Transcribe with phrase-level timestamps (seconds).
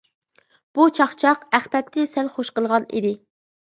[0.77, 3.19] بۇ چاقچاق ئەخمەتنى سەل خوش قىلغان ئىدى.